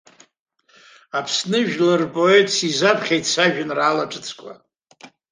[1.17, 4.51] Аԥсны жәлар рпоет сизаԥхьеит сажәеинраала ҿыцқәа.